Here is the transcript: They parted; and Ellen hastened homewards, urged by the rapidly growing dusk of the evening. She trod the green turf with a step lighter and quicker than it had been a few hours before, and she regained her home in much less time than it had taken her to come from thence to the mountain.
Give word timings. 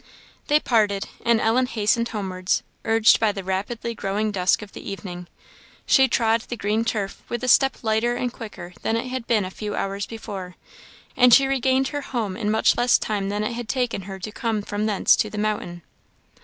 They 0.47 0.59
parted; 0.59 1.07
and 1.23 1.39
Ellen 1.39 1.67
hastened 1.67 2.09
homewards, 2.09 2.63
urged 2.85 3.19
by 3.19 3.31
the 3.31 3.43
rapidly 3.43 3.93
growing 3.93 4.31
dusk 4.31 4.63
of 4.63 4.71
the 4.71 4.81
evening. 4.81 5.27
She 5.85 6.07
trod 6.07 6.41
the 6.41 6.57
green 6.57 6.83
turf 6.83 7.21
with 7.29 7.43
a 7.43 7.47
step 7.47 7.77
lighter 7.83 8.15
and 8.15 8.33
quicker 8.33 8.73
than 8.81 8.97
it 8.97 9.09
had 9.09 9.27
been 9.27 9.45
a 9.45 9.51
few 9.51 9.75
hours 9.75 10.07
before, 10.07 10.55
and 11.15 11.31
she 11.31 11.45
regained 11.45 11.89
her 11.89 12.01
home 12.01 12.35
in 12.35 12.49
much 12.49 12.75
less 12.75 12.97
time 12.97 13.29
than 13.29 13.43
it 13.43 13.53
had 13.53 13.69
taken 13.69 14.01
her 14.09 14.17
to 14.17 14.31
come 14.31 14.63
from 14.63 14.87
thence 14.87 15.15
to 15.17 15.29
the 15.29 15.37
mountain. 15.37 15.83